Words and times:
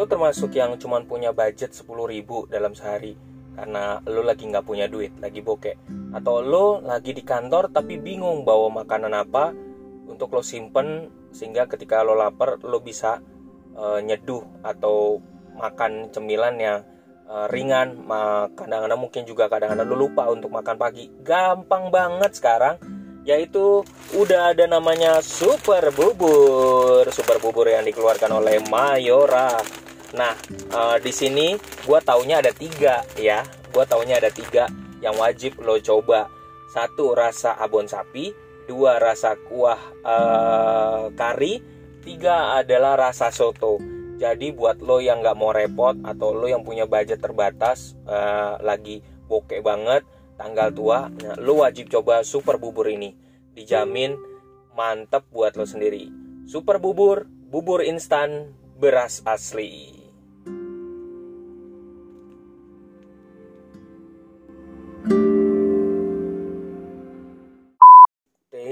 lo 0.00 0.08
termasuk 0.08 0.56
yang 0.56 0.80
cuman 0.80 1.04
punya 1.04 1.36
budget 1.36 1.76
10 1.76 1.84
ribu 2.08 2.48
dalam 2.48 2.72
sehari 2.72 3.12
karena 3.52 4.00
lo 4.08 4.24
lagi 4.24 4.48
nggak 4.48 4.64
punya 4.64 4.88
duit 4.88 5.12
lagi 5.20 5.44
bokeh 5.44 5.76
atau 6.16 6.40
lo 6.40 6.80
lagi 6.80 7.12
di 7.12 7.20
kantor 7.20 7.68
tapi 7.68 8.00
bingung 8.00 8.48
bawa 8.48 8.80
makanan 8.80 9.12
apa 9.12 9.52
untuk 10.08 10.32
lo 10.32 10.40
simpen 10.40 11.12
sehingga 11.36 11.68
ketika 11.68 12.00
lo 12.00 12.16
lapar 12.16 12.56
lo 12.64 12.80
bisa 12.80 13.20
uh, 13.76 14.00
nyeduh 14.00 14.40
atau 14.64 15.20
makan 15.52 16.08
cemilan 16.08 16.56
yang 16.56 16.78
uh, 17.28 17.46
ringan. 17.52 18.02
Kadang-kadang 18.56 19.00
mungkin 19.00 19.22
juga 19.28 19.46
kadang-kadang 19.46 19.86
lo 19.86 19.96
lupa 19.96 20.26
untuk 20.32 20.50
makan 20.50 20.76
pagi. 20.80 21.12
Gampang 21.22 21.92
banget 21.92 22.34
sekarang 22.34 22.76
yaitu 23.20 23.84
udah 24.16 24.56
ada 24.56 24.64
namanya 24.64 25.20
super 25.20 25.92
bubur. 25.92 27.04
Super 27.12 27.38
bubur 27.38 27.68
yang 27.68 27.84
dikeluarkan 27.84 28.32
oleh 28.32 28.58
Mayora 28.66 29.60
nah 30.14 30.34
uh, 30.74 30.96
di 30.98 31.12
sini 31.14 31.54
gue 31.86 31.98
taunya 32.02 32.42
ada 32.42 32.50
tiga 32.50 33.06
ya 33.14 33.46
gue 33.70 33.84
taunya 33.86 34.18
ada 34.18 34.30
tiga 34.30 34.66
yang 35.00 35.16
wajib 35.16 35.58
lo 35.62 35.78
coba 35.78 36.28
satu 36.70 37.14
rasa 37.14 37.54
abon 37.56 37.86
sapi 37.86 38.34
dua 38.66 38.98
rasa 39.02 39.34
kuah 39.34 39.80
uh, 40.06 41.10
kari 41.14 41.62
tiga 42.02 42.58
adalah 42.58 42.98
rasa 42.98 43.30
soto 43.30 43.78
jadi 44.20 44.52
buat 44.52 44.84
lo 44.84 45.00
yang 45.00 45.24
nggak 45.24 45.38
mau 45.38 45.54
repot 45.54 45.96
atau 46.04 46.36
lo 46.36 46.44
yang 46.44 46.60
punya 46.60 46.84
budget 46.84 47.22
terbatas 47.24 47.96
uh, 48.04 48.60
lagi 48.60 49.00
bokeh 49.30 49.64
banget 49.64 50.04
tanggal 50.40 50.72
tua, 50.72 50.98
nah, 51.20 51.36
lu 51.36 51.60
wajib 51.60 51.92
coba 51.92 52.24
super 52.24 52.56
bubur 52.56 52.88
ini. 52.88 53.12
Dijamin 53.52 54.16
mantep 54.72 55.28
buat 55.28 55.52
lo 55.60 55.68
sendiri. 55.68 56.08
Super 56.48 56.80
bubur, 56.80 57.28
bubur 57.28 57.84
instan, 57.84 58.56
beras 58.80 59.20
asli. 59.28 59.99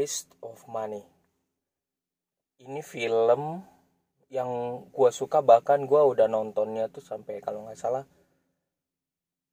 Taste 0.08 0.32
of 0.40 0.64
Money. 0.72 1.04
Ini 2.64 2.80
film 2.80 3.60
yang 4.32 4.80
gue 4.88 5.10
suka 5.12 5.44
bahkan 5.44 5.84
gue 5.84 6.00
udah 6.00 6.32
nontonnya 6.32 6.88
tuh 6.88 7.04
sampai 7.04 7.44
kalau 7.44 7.68
nggak 7.68 7.76
salah 7.76 8.08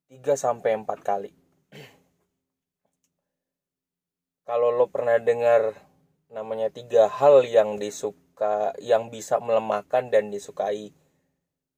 3 0.08 0.16
sampai 0.32 0.80
4 0.80 0.88
kali 1.04 1.28
kalau 4.48 4.72
lo 4.72 4.88
pernah 4.88 5.20
dengar 5.20 5.76
namanya 6.32 6.72
tiga 6.72 7.12
hal 7.12 7.44
yang 7.44 7.76
disuka 7.76 8.72
yang 8.80 9.12
bisa 9.12 9.36
melemahkan 9.36 10.08
dan 10.08 10.32
disukai 10.32 10.96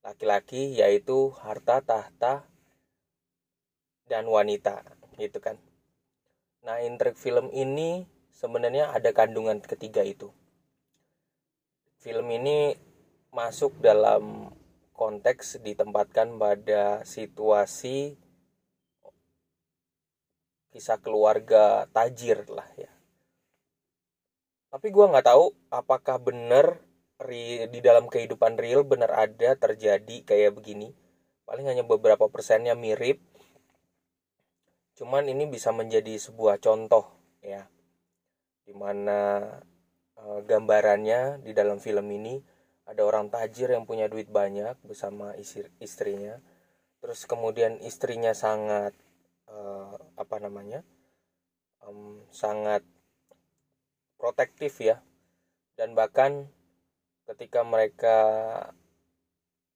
laki-laki 0.06 0.79
yaitu 0.79 1.34
harta 1.43 1.83
tahta 1.83 2.47
dan 4.06 4.31
wanita 4.31 4.87
gitu 5.19 5.43
kan 5.43 5.59
nah 6.62 6.79
intrik 6.79 7.19
film 7.19 7.51
ini 7.51 8.18
sebenarnya 8.39 8.94
ada 8.94 9.11
kandungan 9.11 9.58
ketiga 9.58 10.06
itu. 10.06 10.31
Film 11.98 12.31
ini 12.31 12.78
masuk 13.34 13.83
dalam 13.83 14.55
konteks 14.94 15.58
ditempatkan 15.58 16.39
pada 16.39 17.03
situasi 17.03 18.14
kisah 20.70 21.03
keluarga 21.03 21.91
tajir 21.91 22.47
lah 22.47 22.70
ya. 22.78 22.91
Tapi 24.70 24.86
gue 24.94 25.11
nggak 25.11 25.27
tahu 25.27 25.50
apakah 25.75 26.22
bener 26.22 26.78
di 27.75 27.81
dalam 27.83 28.06
kehidupan 28.06 28.55
real 28.55 28.86
bener 28.86 29.11
ada 29.11 29.59
terjadi 29.59 30.22
kayak 30.22 30.55
begini. 30.55 30.94
Paling 31.42 31.66
hanya 31.66 31.83
beberapa 31.83 32.31
persennya 32.31 32.78
mirip. 32.78 33.19
Cuman 34.94 35.27
ini 35.27 35.50
bisa 35.50 35.75
menjadi 35.75 36.15
sebuah 36.15 36.62
contoh 36.62 37.10
ya 37.43 37.66
di 38.69 38.77
mana 38.77 39.41
e, 40.12 40.45
gambarannya 40.45 41.41
di 41.41 41.56
dalam 41.56 41.81
film 41.81 42.05
ini 42.12 42.37
ada 42.84 43.05
orang 43.05 43.33
tajir 43.33 43.73
yang 43.73 43.89
punya 43.89 44.09
duit 44.12 44.29
banyak 44.29 44.77
bersama 44.84 45.33
istri 45.41 45.69
istrinya. 45.81 46.41
Terus 47.01 47.25
kemudian 47.28 47.78
istrinya 47.84 48.33
sangat 48.33 48.97
uh, 49.47 49.95
apa 50.17 50.37
namanya 50.41 50.81
um, 51.84 52.25
sangat 52.33 52.81
protektif 54.17 54.81
ya. 54.81 55.05
Dan 55.77 55.93
bahkan 55.93 56.49
ketika 57.28 57.61
mereka 57.61 58.17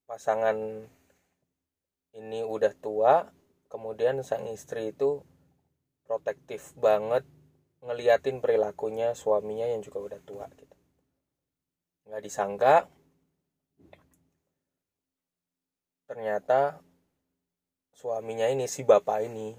pasangan 0.08 0.88
ini 2.16 2.40
udah 2.42 2.72
tua 2.80 3.28
kemudian 3.68 4.24
sang 4.24 4.48
istri 4.48 4.92
itu 4.92 5.20
protektif 6.08 6.72
banget 6.80 7.24
ngeliatin 7.82 8.38
perilakunya 8.38 9.10
suaminya 9.18 9.66
yang 9.66 9.82
juga 9.82 9.98
udah 9.98 10.20
tua 10.22 10.46
gitu. 10.54 10.76
Nggak 12.06 12.22
disangka 12.22 12.74
ternyata 16.06 16.78
suaminya 17.96 18.46
ini 18.46 18.68
si 18.68 18.86
bapak 18.86 19.26
ini 19.26 19.56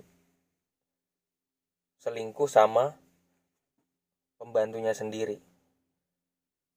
selingkuh 1.99 2.47
sama 2.47 2.95
pembantunya 4.39 4.91
sendiri. 4.91 5.39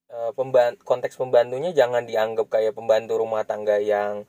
E, 0.06 0.16
pemban 0.38 0.78
konteks 0.82 1.18
pembantunya 1.18 1.74
jangan 1.74 2.06
dianggap 2.06 2.46
kayak 2.46 2.78
pembantu 2.78 3.18
rumah 3.18 3.42
tangga 3.42 3.82
yang 3.82 4.22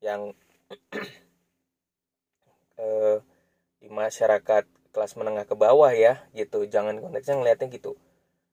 yang 0.00 0.32
e, 2.80 2.86
di 3.84 3.88
masyarakat 3.92 4.79
kelas 4.90 5.14
menengah 5.18 5.46
ke 5.46 5.54
bawah 5.54 5.90
ya 5.90 6.22
gitu. 6.36 6.66
Jangan 6.66 6.98
konteksnya 7.02 7.38
ngelihatnya 7.38 7.68
gitu. 7.70 7.96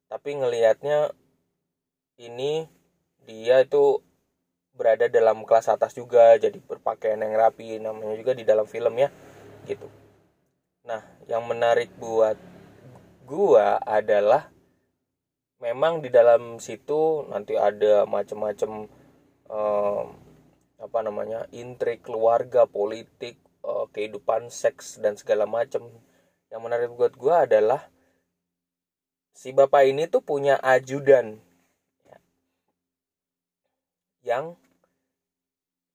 Tapi 0.07 0.29
ngelihatnya 0.39 1.11
ini 2.17 2.65
dia 3.27 3.61
itu 3.61 4.01
berada 4.77 5.09
dalam 5.09 5.41
kelas 5.43 5.67
atas 5.73 5.97
juga 5.97 6.37
jadi 6.37 6.55
berpakaian 6.61 7.17
yang 7.17 7.33
rapi 7.33 7.81
namanya 7.81 8.13
juga 8.13 8.37
di 8.37 8.45
dalam 8.45 8.69
film 8.69 8.93
ya 8.97 9.09
gitu. 9.65 9.89
Nah 10.85 11.01
yang 11.25 11.43
menarik 11.49 11.91
buat 11.97 12.37
gua 13.25 13.81
adalah 13.83 14.53
memang 15.57 16.05
di 16.05 16.13
dalam 16.13 16.61
situ 16.61 17.25
nanti 17.27 17.57
ada 17.57 18.05
macam-macam 18.05 18.85
um, 19.49 20.05
apa 20.77 20.99
namanya 21.01 21.49
intrik 21.49 22.05
keluarga 22.05 22.69
politik 22.69 23.41
uh, 23.65 23.89
kehidupan 23.89 24.53
seks 24.53 25.01
dan 25.01 25.17
segala 25.17 25.49
macam 25.49 25.89
yang 26.51 26.61
menarik 26.63 26.91
buat 26.93 27.13
gua 27.15 27.43
adalah 27.43 27.87
si 29.35 29.51
bapak 29.51 29.87
ini 29.87 30.07
tuh 30.07 30.23
punya 30.23 30.57
ajudan. 30.63 31.39
Yang 34.23 34.59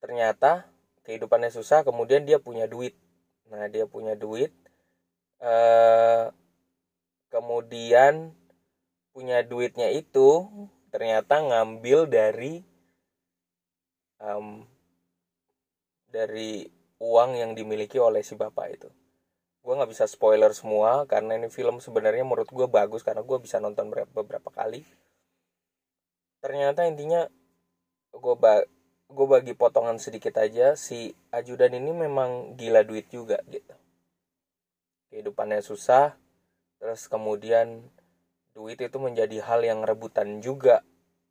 ternyata 0.01 0.65
kehidupannya 1.05 1.53
susah 1.53 1.85
kemudian 1.85 2.25
dia 2.25 2.41
punya 2.41 2.65
duit. 2.65 2.97
Nah 3.49 3.69
dia 3.69 3.85
punya 3.85 4.17
duit 4.17 4.49
eh, 5.43 6.25
kemudian 7.27 8.31
punya 9.11 9.43
duitnya 9.43 9.91
itu 9.91 10.47
ternyata 10.89 11.43
ngambil 11.43 12.07
dari 12.07 12.63
um, 14.23 14.65
dari 16.09 16.69
uang 17.01 17.37
yang 17.37 17.51
dimiliki 17.53 17.99
oleh 17.99 18.23
si 18.23 18.33
bapak 18.37 18.67
itu 18.79 18.89
gue 19.63 19.73
nggak 19.79 19.91
bisa 19.95 20.05
spoiler 20.11 20.51
semua 20.51 21.07
karena 21.07 21.39
ini 21.39 21.47
film 21.47 21.79
sebenarnya 21.79 22.27
menurut 22.27 22.51
gue 22.51 22.67
bagus 22.67 22.99
karena 22.99 23.23
gue 23.23 23.37
bisa 23.39 23.63
nonton 23.63 23.87
beberapa 24.11 24.51
kali. 24.51 24.83
Ternyata 26.43 26.83
intinya 26.83 27.31
gue 28.11 28.35
gue 29.07 29.27
bagi 29.27 29.55
potongan 29.55 30.03
sedikit 30.03 30.35
aja 30.35 30.75
si 30.75 31.15
ajudan 31.31 31.71
ini 31.79 31.95
memang 31.95 32.59
gila 32.59 32.83
duit 32.83 33.07
juga 33.07 33.39
gitu. 33.47 33.71
Kehidupannya 35.15 35.63
susah 35.63 36.19
terus 36.83 37.07
kemudian 37.07 37.87
duit 38.51 38.83
itu 38.83 38.99
menjadi 38.99 39.39
hal 39.47 39.63
yang 39.63 39.87
rebutan 39.87 40.43
juga. 40.43 40.83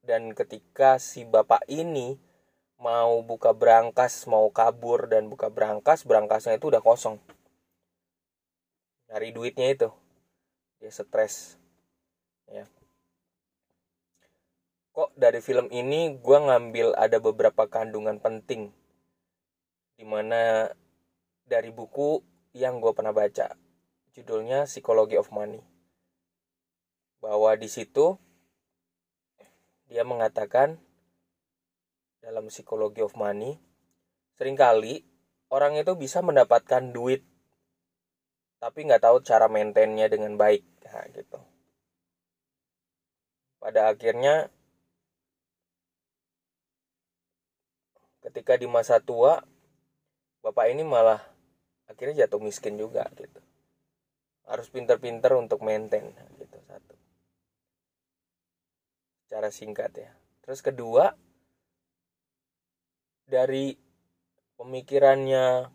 Dan 0.03 0.33
ketika 0.35 0.97
si 0.99 1.23
bapak 1.23 1.69
ini 1.69 2.17
mau 2.81 3.21
buka 3.23 3.53
berangkas 3.55 4.25
mau 4.27 4.49
kabur 4.51 5.07
dan 5.07 5.31
buka 5.31 5.47
berangkas 5.53 6.03
berangkasnya 6.03 6.59
itu 6.59 6.75
udah 6.75 6.83
kosong 6.83 7.23
dari 9.13 9.29
duitnya 9.29 9.69
itu. 9.69 9.93
Dia 10.81 10.89
stres. 10.89 11.61
Ya. 12.49 12.65
Kok 14.97 15.13
dari 15.21 15.45
film 15.45 15.69
ini 15.69 16.17
gue 16.17 16.39
ngambil 16.41 16.97
ada 16.97 17.21
beberapa 17.21 17.69
kandungan 17.69 18.17
penting? 18.17 18.73
Di 20.01 20.09
mana 20.09 20.73
dari 21.45 21.69
buku 21.69 22.25
yang 22.57 22.81
gue 22.81 22.93
pernah 22.97 23.13
baca 23.13 23.53
judulnya 24.17 24.65
Psychology 24.65 25.21
of 25.21 25.29
Money. 25.29 25.61
Bahwa 27.21 27.53
di 27.61 27.69
situ 27.69 28.17
dia 29.93 30.09
mengatakan 30.09 30.81
dalam 32.25 32.49
psikologi 32.49 33.05
of 33.05 33.13
money 33.13 33.61
sering 34.41 34.57
kali 34.57 35.05
orang 35.53 35.77
itu 35.77 35.93
bisa 35.99 36.25
mendapatkan 36.25 36.97
duit 36.97 37.21
tapi 38.63 38.87
nggak 38.87 39.03
tahu 39.03 39.19
cara 39.27 39.51
maintainnya 39.51 40.07
dengan 40.07 40.39
baik. 40.39 40.63
Nah, 40.87 41.03
gitu. 41.11 41.43
Pada 43.59 43.91
akhirnya 43.91 44.47
ketika 48.23 48.55
di 48.55 48.71
masa 48.71 49.03
tua 49.03 49.43
bapak 50.47 50.71
ini 50.71 50.87
malah 50.87 51.19
akhirnya 51.91 52.23
jatuh 52.23 52.39
miskin 52.39 52.79
juga 52.79 53.03
gitu. 53.19 53.43
Harus 54.47 54.71
pinter-pinter 54.71 55.35
untuk 55.35 55.59
maintain 55.67 56.15
gitu 56.39 56.59
satu. 56.63 56.95
Cara 59.27 59.51
singkat 59.51 59.91
ya. 59.99 60.15
Terus 60.47 60.63
kedua 60.63 61.11
dari 63.27 63.75
pemikirannya 64.55 65.67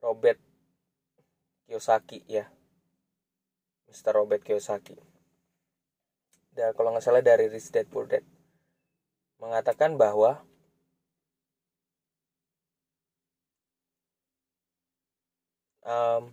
Robert 0.00 0.53
Kiyosaki 1.64 2.24
ya 2.28 2.48
Mr. 3.88 4.12
Robert 4.16 4.44
Kiyosaki 4.44 4.96
dan 6.54 6.70
kalau 6.76 6.94
nggak 6.94 7.04
salah 7.04 7.24
dari 7.24 7.50
Rich 7.50 7.74
Dad 7.74 7.90
Poor 7.90 8.06
Dad 8.06 8.22
mengatakan 9.42 9.98
bahwa 9.98 10.40
um, 15.84 16.32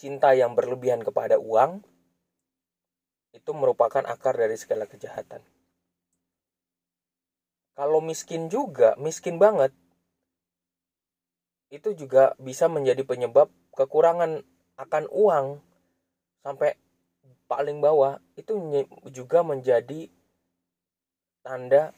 cinta 0.00 0.32
yang 0.32 0.56
berlebihan 0.56 1.04
kepada 1.04 1.36
uang 1.36 1.84
itu 3.30 3.50
merupakan 3.54 4.02
akar 4.02 4.34
dari 4.34 4.58
segala 4.58 4.90
kejahatan. 4.90 5.44
Kalau 7.78 8.02
miskin 8.02 8.50
juga, 8.50 8.98
miskin 8.98 9.38
banget, 9.38 9.70
itu 11.70 11.94
juga 11.94 12.34
bisa 12.42 12.66
menjadi 12.66 13.06
penyebab 13.06 13.48
kekurangan 13.74 14.42
akan 14.80 15.04
uang 15.12 15.46
sampai 16.40 16.74
paling 17.50 17.82
bawah 17.82 18.22
itu 18.38 18.56
juga 19.10 19.42
menjadi 19.42 20.06
tanda 21.42 21.90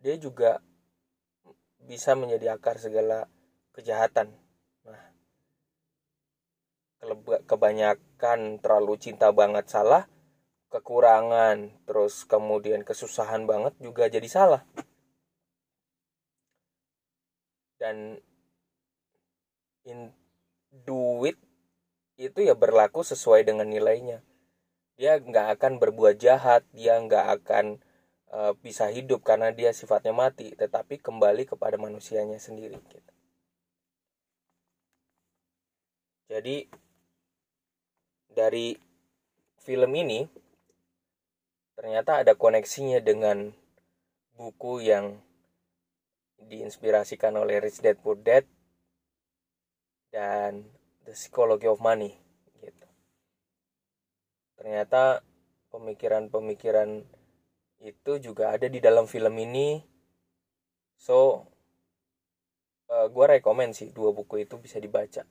dia 0.00 0.16
juga 0.16 0.60
bisa 1.84 2.16
menjadi 2.16 2.56
akar 2.56 2.80
segala 2.80 3.28
kejahatan. 3.76 4.32
Nah, 4.84 5.02
kebanyakan 7.44 8.60
terlalu 8.60 8.96
cinta 9.00 9.32
banget 9.32 9.68
salah, 9.68 10.08
kekurangan, 10.72 11.72
terus 11.84 12.24
kemudian 12.24 12.84
kesusahan 12.84 13.44
banget 13.44 13.76
juga 13.80 14.08
jadi 14.08 14.28
salah. 14.28 14.62
Dan 17.80 18.20
in, 19.84 20.12
duit 20.70 21.36
itu 22.20 22.44
ya 22.44 22.52
berlaku 22.52 23.00
sesuai 23.00 23.48
dengan 23.48 23.68
nilainya. 23.68 24.20
Dia 25.00 25.16
nggak 25.16 25.56
akan 25.56 25.80
berbuat 25.80 26.20
jahat, 26.20 26.68
dia 26.76 27.00
nggak 27.00 27.26
akan 27.40 27.80
uh, 28.28 28.52
bisa 28.60 28.92
hidup 28.92 29.24
karena 29.24 29.48
dia 29.50 29.72
sifatnya 29.72 30.12
mati, 30.12 30.52
tetapi 30.52 31.00
kembali 31.00 31.48
kepada 31.48 31.80
manusianya 31.80 32.36
sendiri. 32.36 32.76
Gitu. 32.76 33.12
Jadi 36.30 36.56
dari 38.30 38.78
film 39.58 39.90
ini 39.96 40.28
ternyata 41.74 42.20
ada 42.20 42.36
koneksinya 42.36 43.00
dengan 43.00 43.50
buku 44.36 44.84
yang 44.84 45.18
diinspirasikan 46.40 47.34
oleh 47.40 47.58
Rich 47.58 47.80
Dad 47.82 47.98
Poor 47.98 48.20
Dad 48.20 48.44
dan 50.10 50.66
The 51.06 51.14
Psychology 51.16 51.66
of 51.66 51.82
Money 51.82 52.14
gitu. 52.62 52.88
Ternyata 54.58 55.24
pemikiran-pemikiran 55.74 57.02
itu 57.80 58.12
juga 58.20 58.52
ada 58.52 58.68
di 58.68 58.78
dalam 58.78 59.08
film 59.08 59.32
ini. 59.40 59.80
So, 61.00 61.48
uh, 62.90 63.06
eh, 63.06 63.06
gue 63.08 63.24
rekomend 63.38 63.72
sih 63.72 63.94
dua 63.94 64.10
buku 64.10 64.44
itu 64.44 64.58
bisa 64.58 64.82
dibaca 64.82 65.24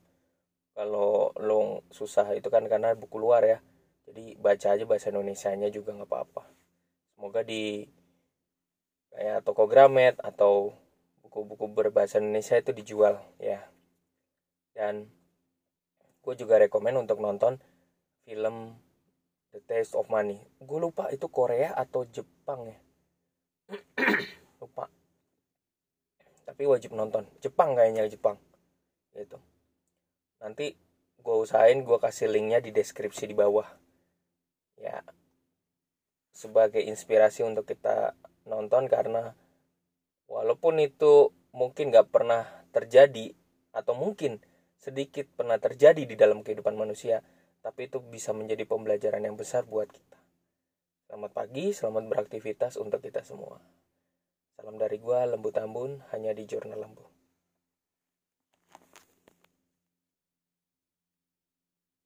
kalau 0.80 1.36
lo 1.36 1.84
susah 1.92 2.32
itu 2.32 2.48
kan 2.48 2.64
karena 2.72 2.96
buku 2.96 3.20
luar 3.20 3.44
ya 3.44 3.60
jadi 4.08 4.40
baca 4.40 4.68
aja 4.80 4.84
bahasa 4.88 5.12
Indonesia 5.12 5.52
nya 5.52 5.68
juga 5.68 5.92
nggak 5.92 6.08
apa-apa 6.08 6.44
semoga 7.14 7.44
di 7.44 7.84
kayak 9.12 9.44
toko 9.44 9.68
Gramet 9.68 10.16
atau 10.24 10.72
buku-buku 11.20 11.68
berbahasa 11.68 12.24
Indonesia 12.24 12.56
itu 12.56 12.72
dijual 12.72 13.20
ya 13.44 13.68
dan 14.80 15.12
gue 16.24 16.34
juga 16.40 16.56
rekomend 16.56 17.04
untuk 17.04 17.20
nonton 17.20 17.60
film 18.24 18.80
The 19.52 19.60
Taste 19.60 20.00
of 20.00 20.08
Money. 20.08 20.40
Gue 20.64 20.80
lupa 20.80 21.12
itu 21.12 21.28
Korea 21.28 21.76
atau 21.76 22.08
Jepang 22.08 22.64
ya. 22.64 22.80
Lupa. 24.64 24.88
Tapi 26.48 26.64
wajib 26.64 26.96
nonton. 26.96 27.28
Jepang 27.44 27.76
kayaknya 27.76 28.08
Jepang. 28.08 28.40
Gitu. 29.12 29.36
Nanti 30.40 30.80
gue 31.20 31.36
usahain 31.36 31.84
gue 31.84 31.98
kasih 32.00 32.32
linknya 32.32 32.64
di 32.64 32.72
deskripsi 32.72 33.28
di 33.28 33.36
bawah. 33.36 33.68
Ya. 34.80 35.04
Sebagai 36.32 36.80
inspirasi 36.80 37.44
untuk 37.44 37.68
kita 37.68 38.16
nonton 38.48 38.88
karena 38.88 39.36
walaupun 40.32 40.80
itu 40.80 41.36
mungkin 41.52 41.92
gak 41.92 42.16
pernah 42.16 42.48
terjadi 42.72 43.36
atau 43.76 43.98
mungkin 43.98 44.40
sedikit 44.80 45.28
pernah 45.36 45.60
terjadi 45.60 46.08
di 46.08 46.16
dalam 46.16 46.42
kehidupan 46.42 46.74
manusia 46.74 47.20
tapi 47.60 47.92
itu 47.92 48.00
bisa 48.00 48.32
menjadi 48.32 48.64
pembelajaran 48.64 49.28
yang 49.28 49.36
besar 49.36 49.68
buat 49.68 49.92
kita. 49.92 50.16
Selamat 51.12 51.36
pagi 51.36 51.76
selamat 51.76 52.08
beraktivitas 52.08 52.80
untuk 52.80 53.04
kita 53.04 53.22
semua. 53.28 53.60
Salam 54.56 54.80
dari 54.80 54.96
gue 54.98 55.20
Lembu 55.28 55.52
Tambun 55.52 56.00
hanya 56.16 56.32
di 56.32 56.48
Jurnal 56.48 56.80
Lembu 56.88 57.19